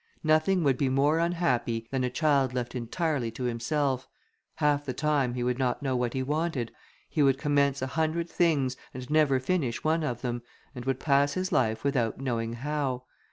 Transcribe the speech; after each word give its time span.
Nothing 0.23 0.63
would 0.63 0.79
be 0.79 0.89
more 0.89 1.19
unhappy 1.19 1.87
than 1.91 2.03
a 2.03 2.09
child 2.09 2.55
left 2.55 2.73
entirely 2.73 3.29
to 3.33 3.43
himself; 3.43 4.07
half 4.55 4.83
the 4.83 4.93
time 4.95 5.35
he 5.35 5.43
would 5.43 5.59
not 5.59 5.83
know 5.83 5.95
what 5.95 6.13
he 6.15 6.23
wanted; 6.23 6.71
he 7.07 7.21
would 7.21 7.37
commence 7.37 7.83
a 7.83 7.93
hundred 7.93 8.27
things, 8.27 8.75
and 8.95 9.07
never 9.11 9.39
finish 9.39 9.83
one 9.83 10.01
of 10.01 10.21
them, 10.23 10.41
and 10.73 10.85
would 10.85 10.99
pass 10.99 11.33
his 11.33 11.51
life 11.51 11.83
without 11.83 12.17
knowing 12.19 12.53
how. 12.53 13.03